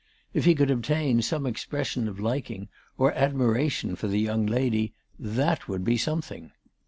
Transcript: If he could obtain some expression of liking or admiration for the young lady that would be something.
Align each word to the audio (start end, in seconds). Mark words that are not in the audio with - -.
If 0.33 0.45
he 0.45 0.55
could 0.55 0.71
obtain 0.71 1.21
some 1.21 1.45
expression 1.45 2.07
of 2.07 2.19
liking 2.19 2.69
or 2.97 3.13
admiration 3.13 3.95
for 3.95 4.07
the 4.07 4.19
young 4.19 4.47
lady 4.47 4.93
that 5.19 5.67
would 5.67 5.83
be 5.83 5.95
something. 5.95 6.51